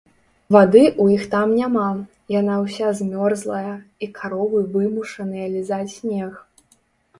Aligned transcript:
Вады 0.55 0.79
ў 0.85 1.05
іх 1.17 1.23
там 1.33 1.53
няма, 1.59 1.89
яна 2.39 2.55
ўся 2.63 2.87
змёрзлая, 3.01 3.75
і 4.07 4.11
каровы 4.19 4.65
вымушаныя 4.75 5.45
лізаць 5.55 5.89
снег. 5.97 6.45